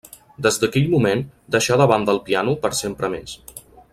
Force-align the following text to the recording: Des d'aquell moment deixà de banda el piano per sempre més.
Des 0.45 0.55
d'aquell 0.63 0.87
moment 0.93 1.21
deixà 1.57 1.77
de 1.83 1.87
banda 1.93 2.15
el 2.17 2.21
piano 2.31 2.57
per 2.65 2.75
sempre 2.83 3.15
més. 3.19 3.37